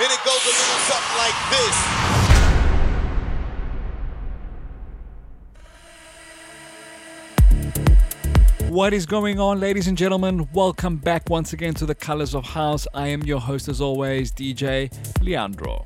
[0.00, 1.76] And it goes a little something like this.
[8.70, 10.48] What is going on, ladies and gentlemen?
[10.54, 12.86] Welcome back once again to the Colors of House.
[12.94, 15.84] I am your host, as always, DJ Leandro.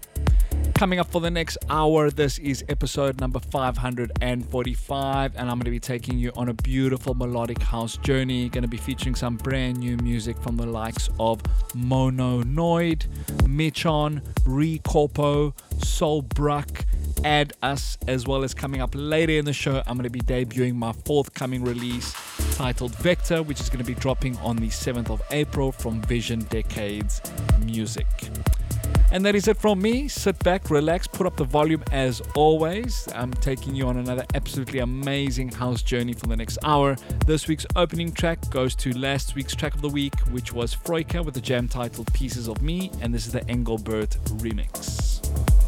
[0.77, 5.71] Coming up for the next hour, this is episode number 545, and I'm going to
[5.71, 8.51] be taking you on a beautiful melodic house journey.
[8.51, 11.43] Going to be featuring some brand new music from the likes of
[11.75, 13.07] Mononoid,
[13.49, 16.85] Michon, Recorpo, Soul Bruck,
[17.25, 20.21] Add Us, as well as coming up later in the show, I'm going to be
[20.21, 22.15] debuting my forthcoming release
[22.55, 26.41] titled Vector, which is going to be dropping on the 7th of April from Vision
[26.51, 27.23] Decades
[27.65, 28.07] Music.
[29.13, 30.09] And that is it from me.
[30.09, 33.09] Sit back, relax, put up the volume as always.
[33.15, 36.97] I'm taking you on another absolutely amazing house journey for the next hour.
[37.25, 41.25] This week's opening track goes to last week's track of the week, which was Froyke
[41.25, 45.66] with the jam titled Pieces of Me, and this is the Engelbert remix.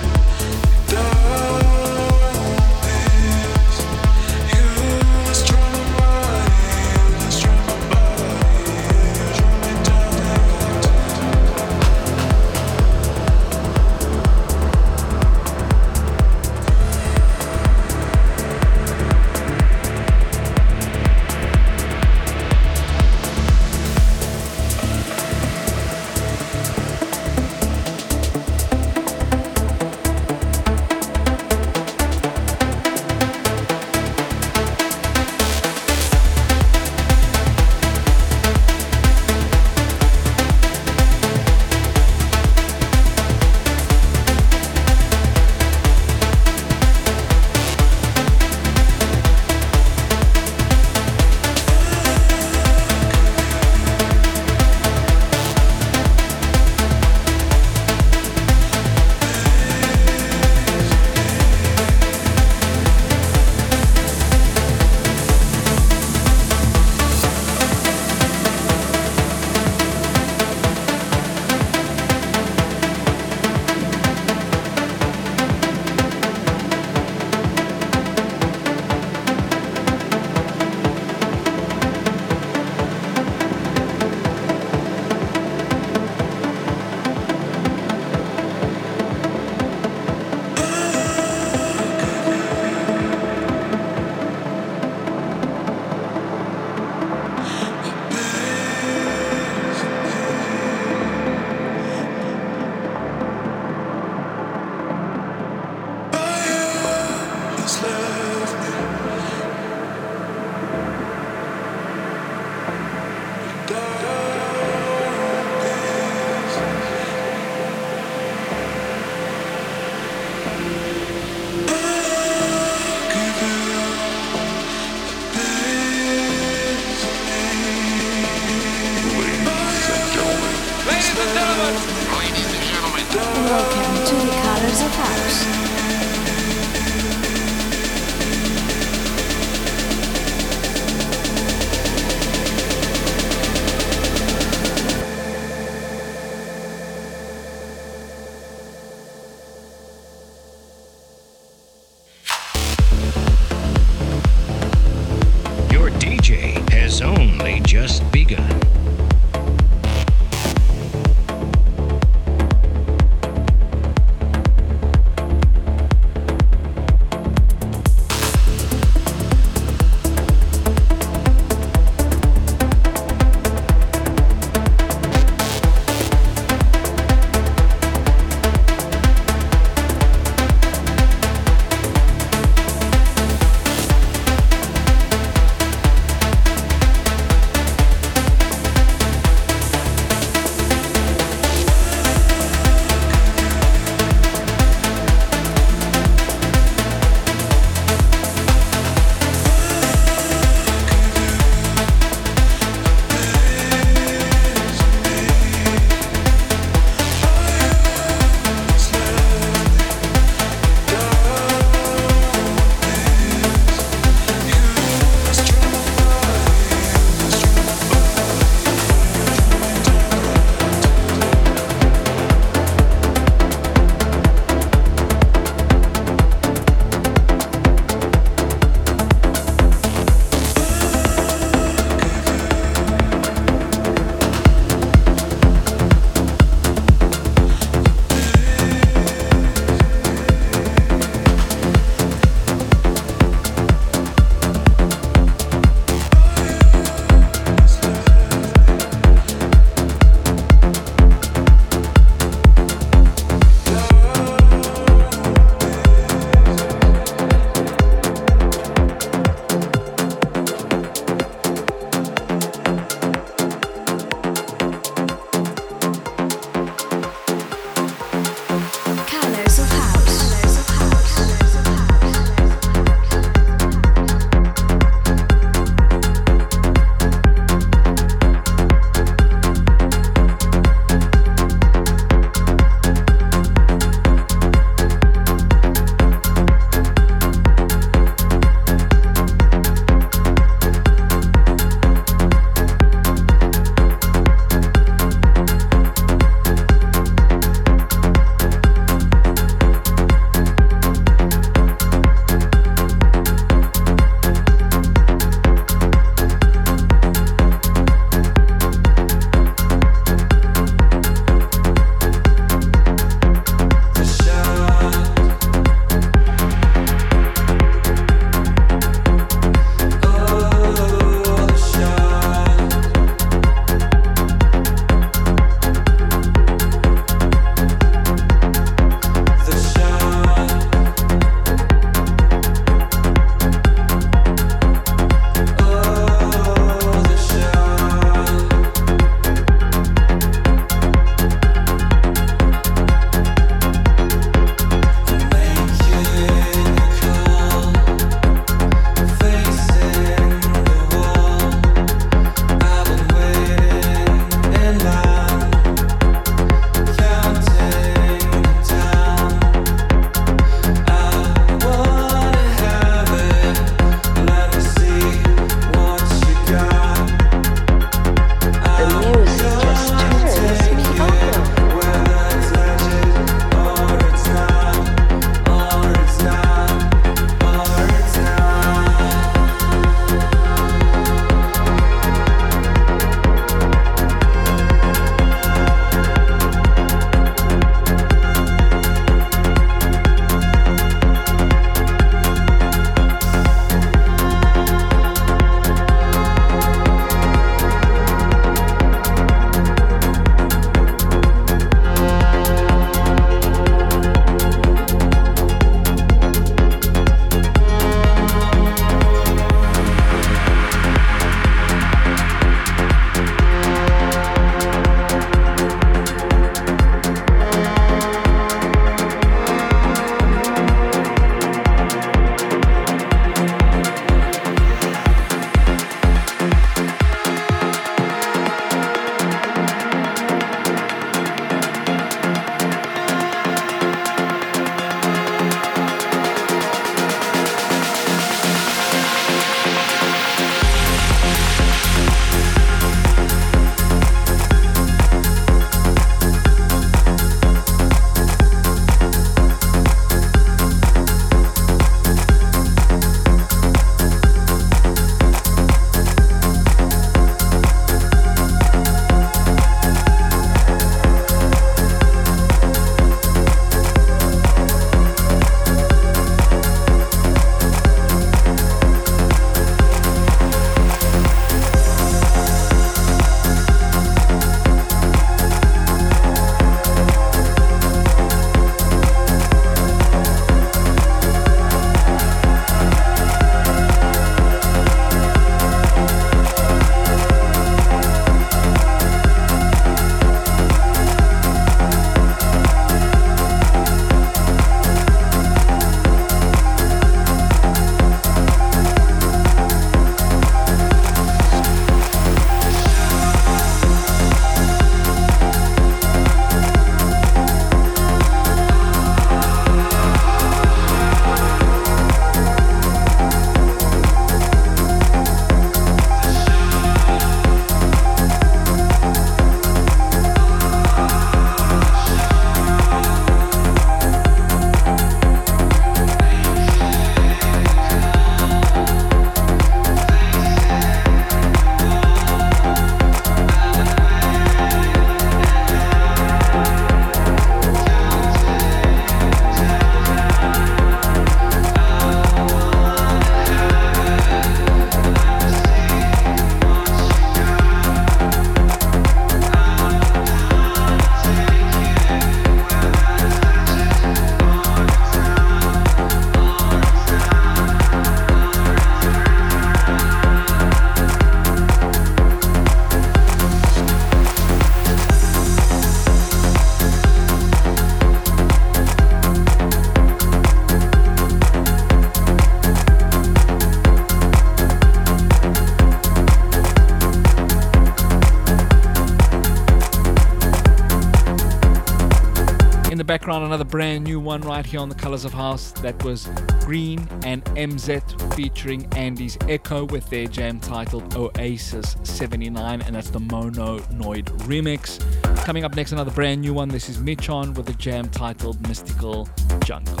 [583.31, 585.71] Background, another brand new one right here on the Colors of House.
[585.71, 586.27] That was
[586.65, 593.19] Green and MZ featuring Andy's Echo with their jam titled Oasis 79, and that's the
[593.19, 594.99] Mononoid remix.
[595.45, 596.67] Coming up next, another brand new one.
[596.67, 599.29] This is Michon with a jam titled Mystical
[599.63, 600.00] Jungle.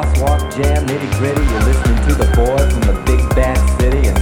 [0.00, 1.44] crosswalk jam, nitty gritty.
[1.52, 4.16] You're listening to the boy from the big bad city, and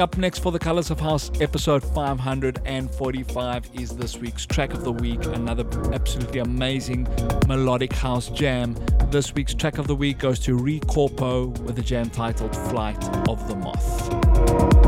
[0.00, 4.82] Coming up next for the Colors of House episode 545 is this week's track of
[4.82, 7.06] the week, another absolutely amazing
[7.46, 8.74] melodic house jam.
[9.10, 13.46] This week's track of the week goes to Corpo with a jam titled Flight of
[13.46, 14.79] the Moth.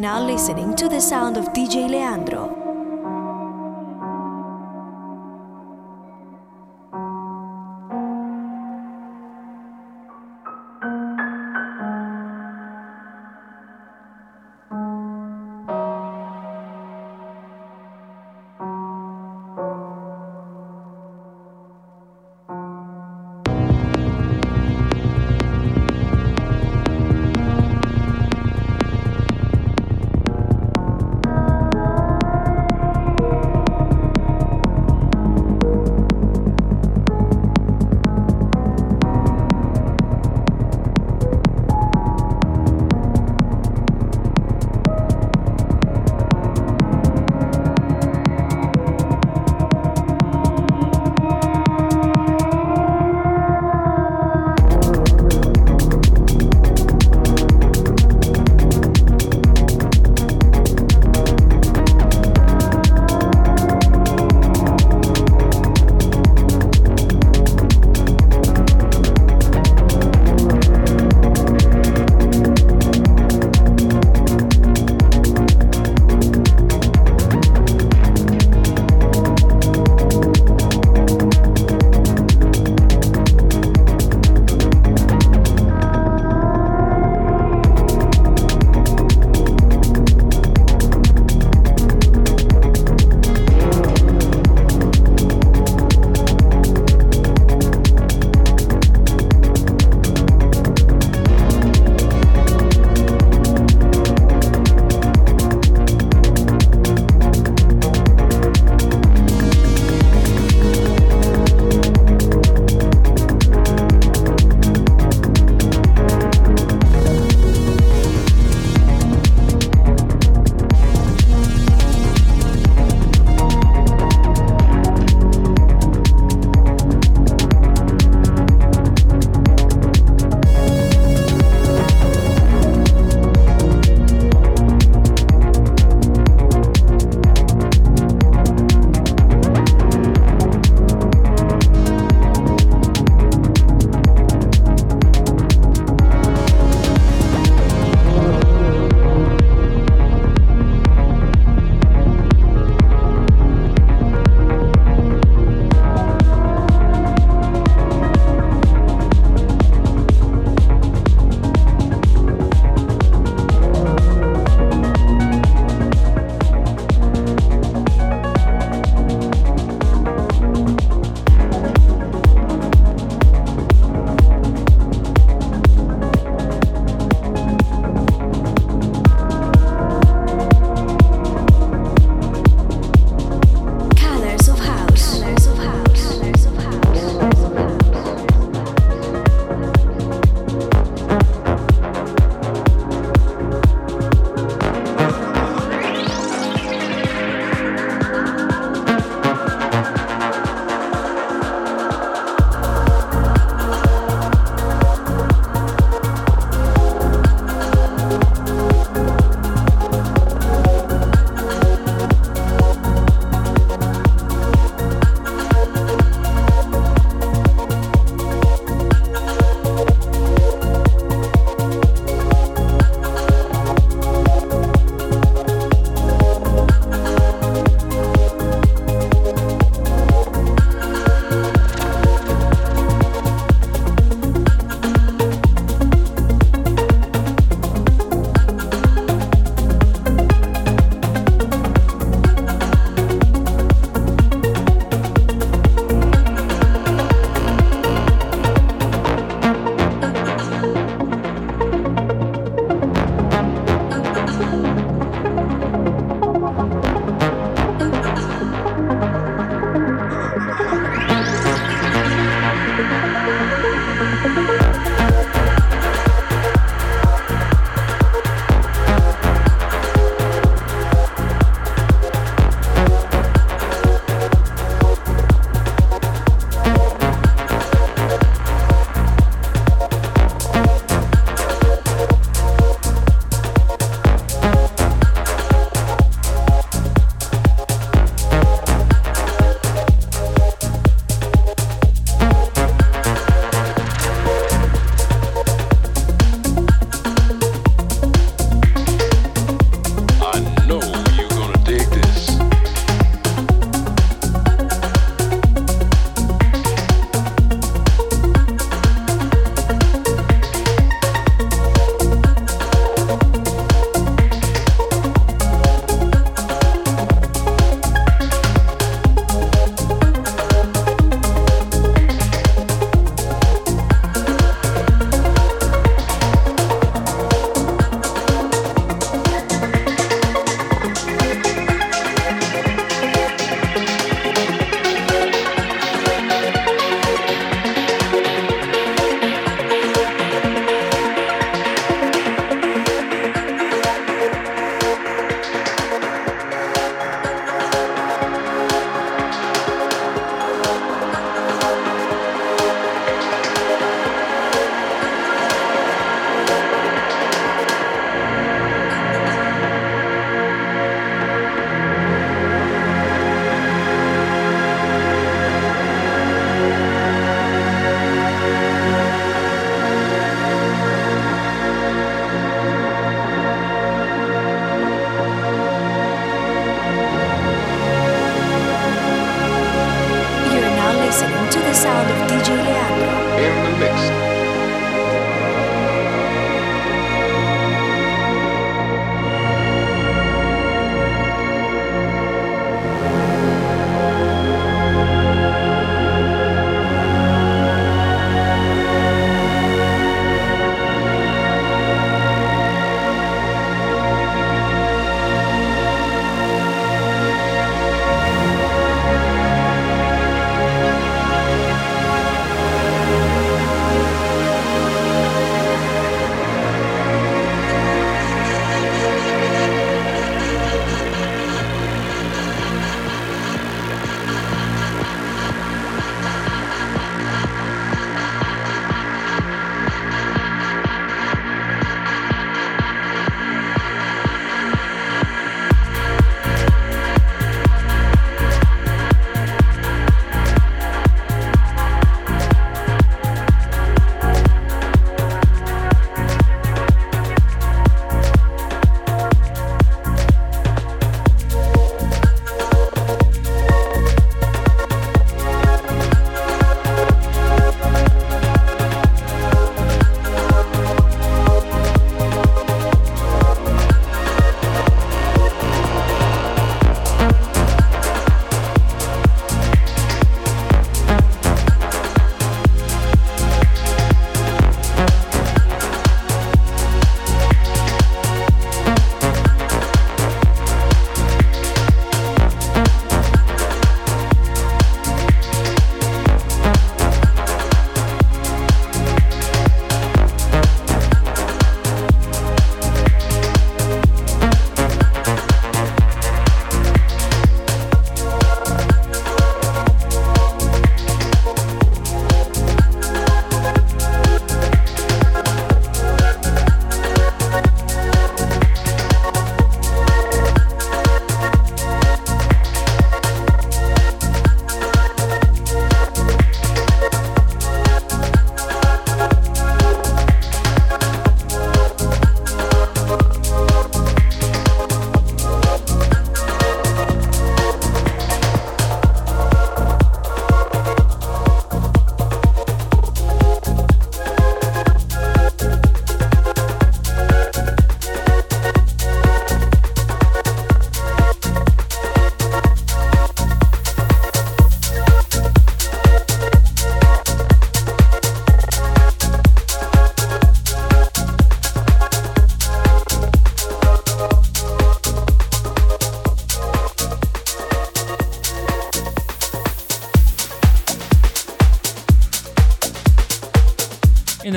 [0.00, 2.59] Now listening to the sound of DJ Leandro.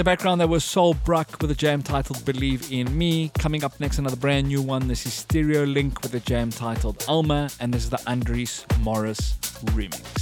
[0.03, 3.31] The background, there was Soul Brucke with a jam titled Believe in Me.
[3.39, 4.89] Coming up next, another brand new one.
[4.89, 9.37] This is Stereolink with a jam titled Alma, and this is the Andries Moris
[9.67, 10.12] remix.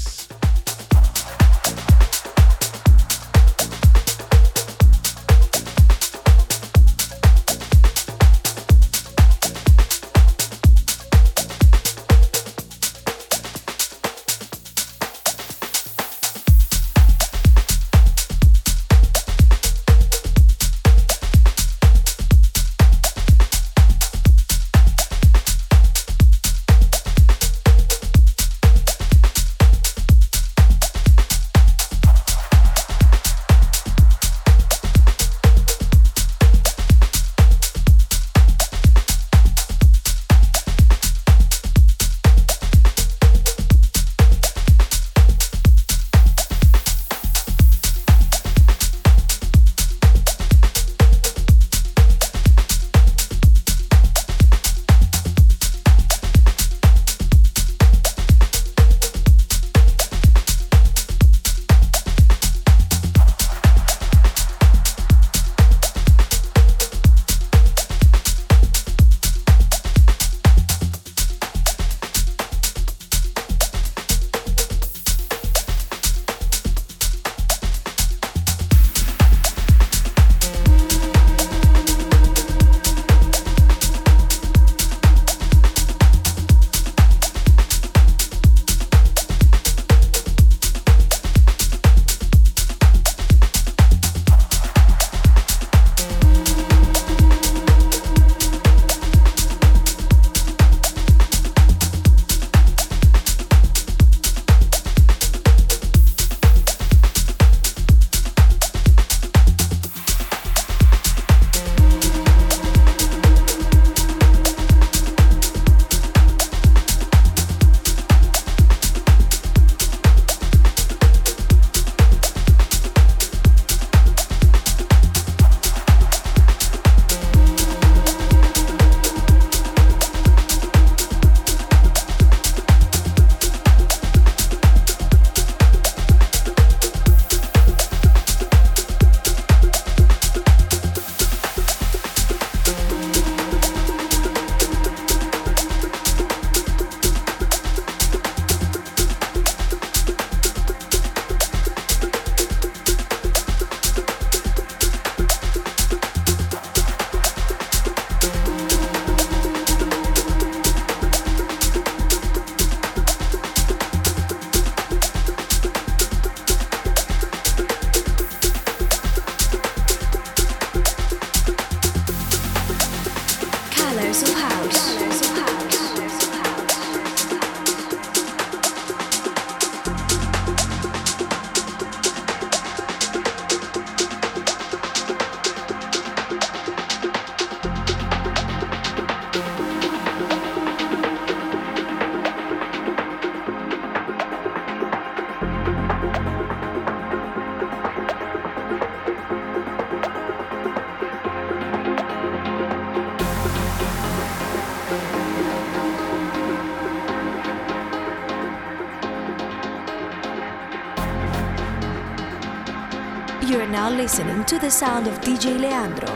[214.61, 216.10] The sound of DJ Leandro.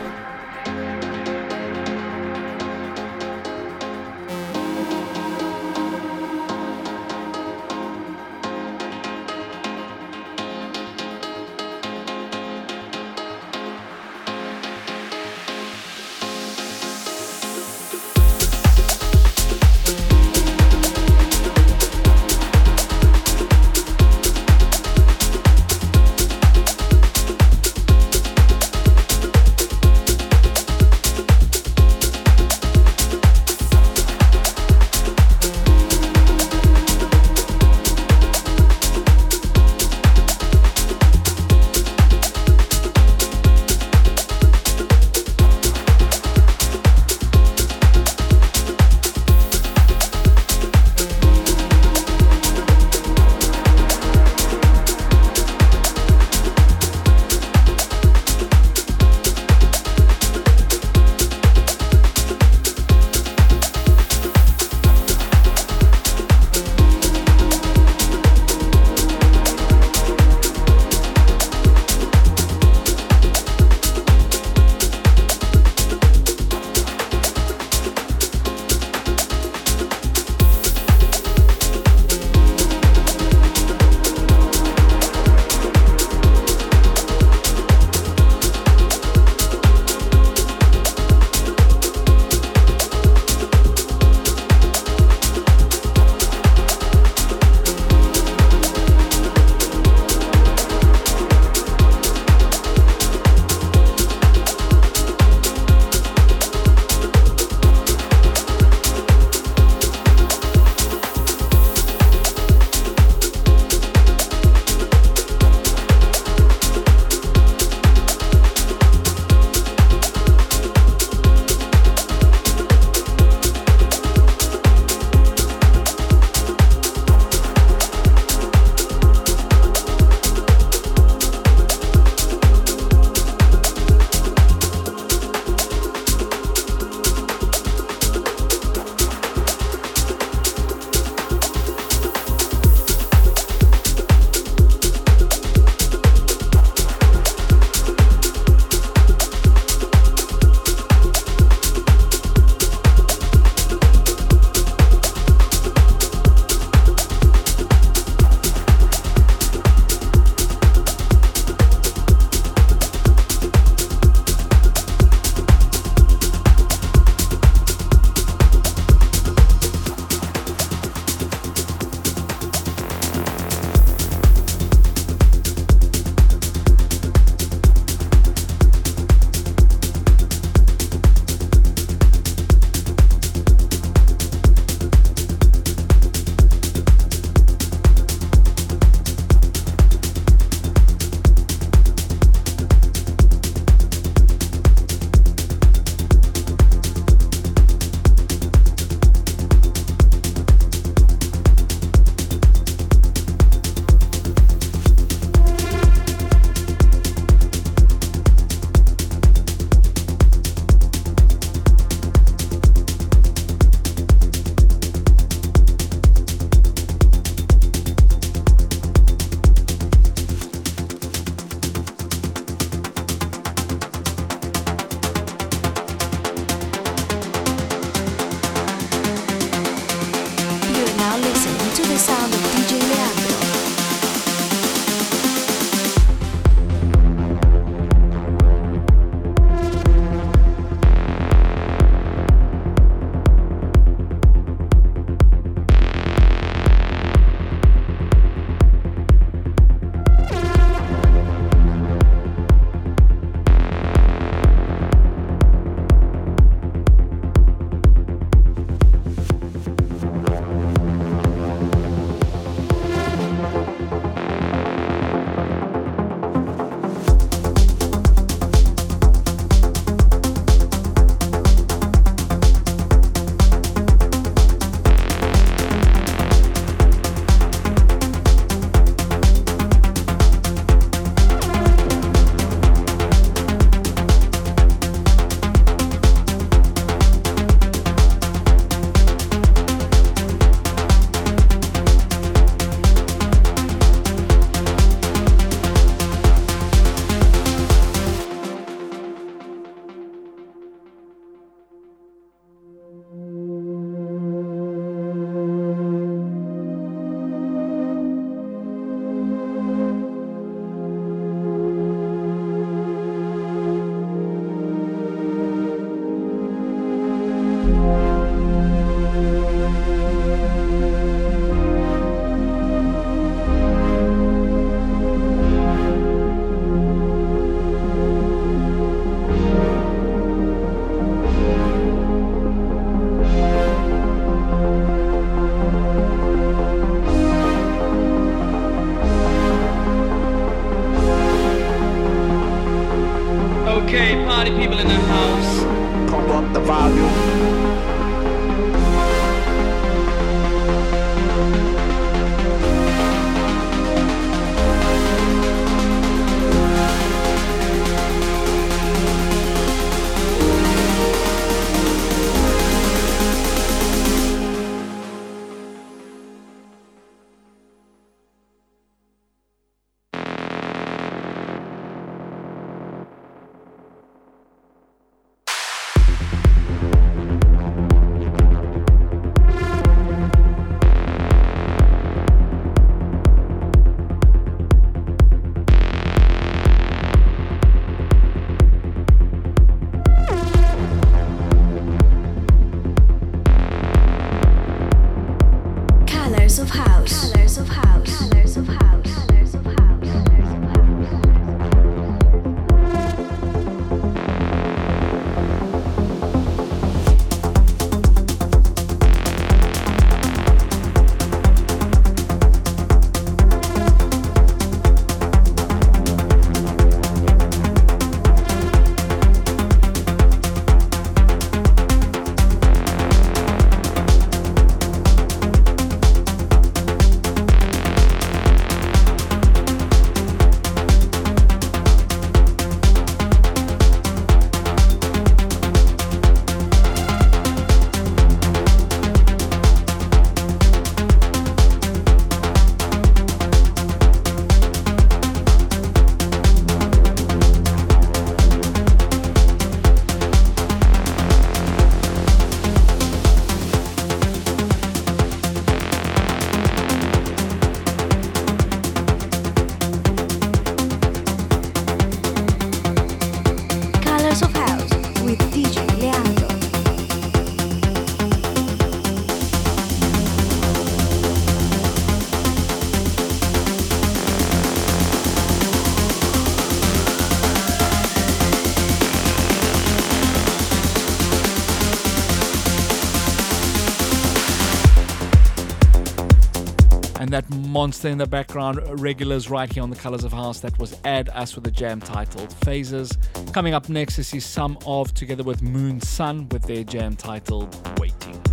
[487.76, 490.60] Monster in the background, regulars right here on the Colors of House.
[490.60, 493.12] That was Add-us with a jam titled Phases.
[493.52, 498.45] Coming up next is Some-Of together with Moon Sun with their jam titled Waiting.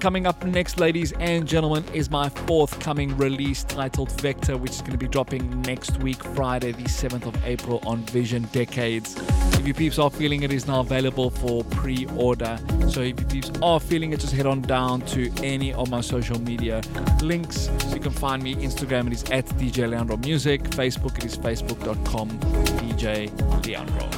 [0.00, 4.92] Coming up next, ladies and gentlemen, is my forthcoming release titled Vector, which is going
[4.92, 9.14] to be dropping next week, Friday, the 7th of April, on Vision Decades.
[9.58, 12.58] If you peeps are feeling it, is now available for pre order.
[12.88, 16.00] So if you peeps are feeling it, just head on down to any of my
[16.00, 16.80] social media
[17.20, 17.68] links.
[17.80, 20.62] So you can find me Instagram, it is at DJ Leandro Music.
[20.62, 22.30] Facebook, it is facebook.com
[22.80, 23.28] DJ
[23.66, 24.08] Leandro.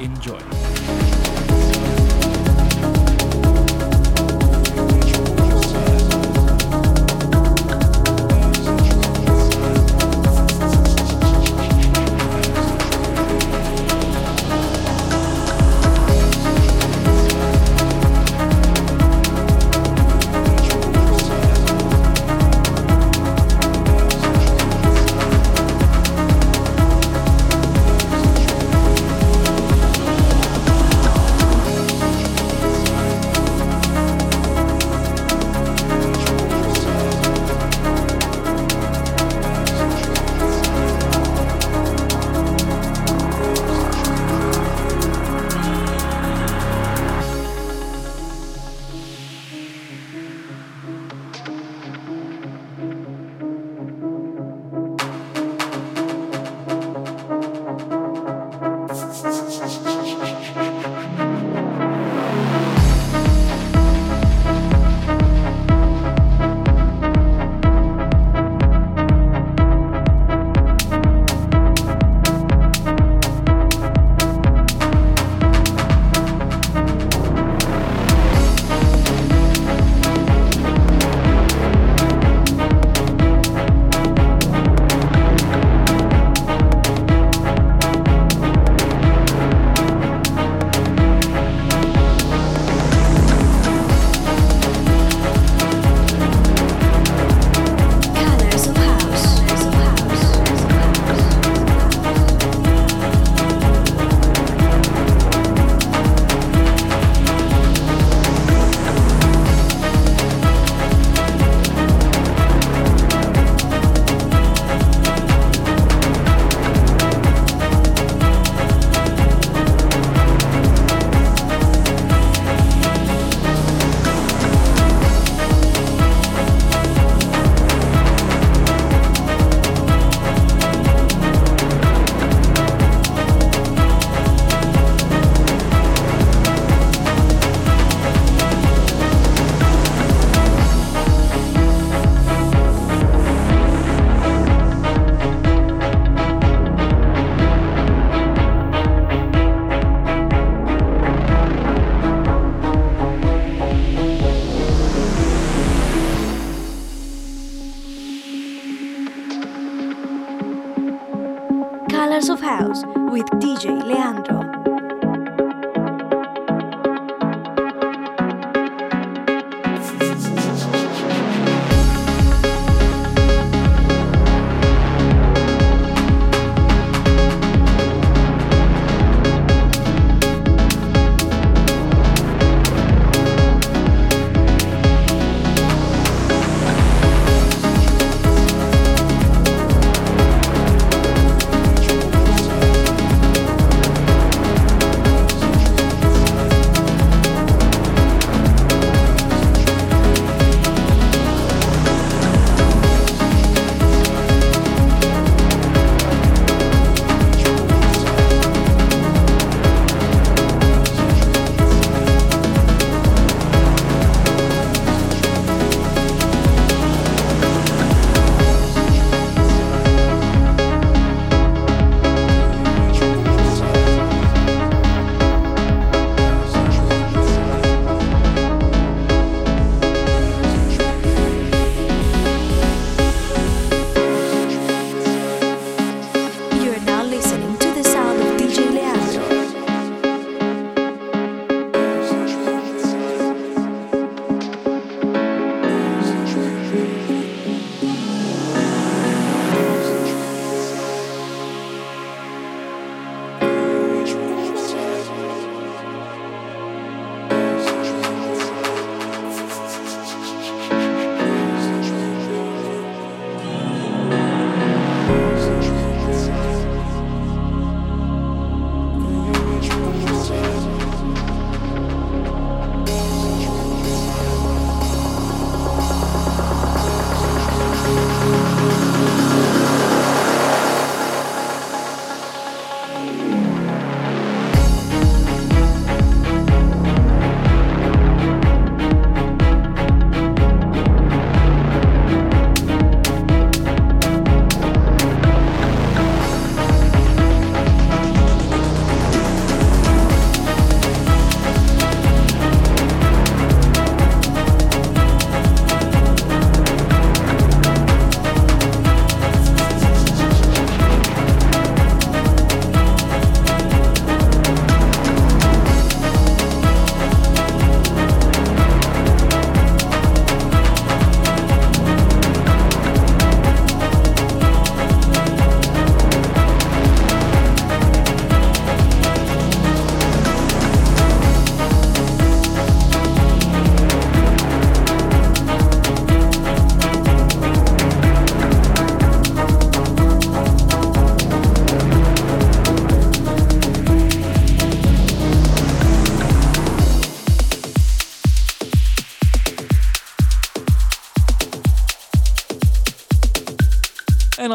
[0.00, 1.27] Enjoy.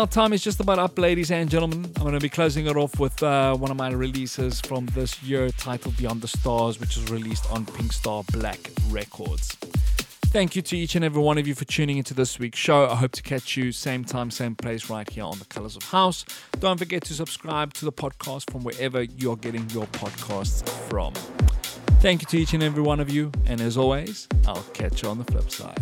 [0.04, 1.86] Our time is just about up, ladies and gentlemen.
[1.95, 5.24] I'm going to be closing it off with uh, one of my releases from this
[5.24, 9.56] year titled Beyond the Stars, which was released on Pink Star Black Records.
[10.26, 12.86] Thank you to each and every one of you for tuning into this week's show.
[12.86, 15.84] I hope to catch you same time, same place right here on the Colors of
[15.84, 16.26] House.
[16.60, 21.14] Don't forget to subscribe to the podcast from wherever you're getting your podcasts from.
[22.01, 23.32] Thank you to each and every one of you.
[23.45, 25.82] And as always, I'll catch you on the flip side.